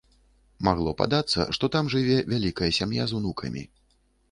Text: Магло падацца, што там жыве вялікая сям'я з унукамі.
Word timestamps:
Магло 0.67 0.93
падацца, 1.01 1.45
што 1.59 1.69
там 1.77 1.93
жыве 1.95 2.17
вялікая 2.33 2.71
сям'я 2.81 3.03
з 3.11 3.21
унукамі. 3.21 3.67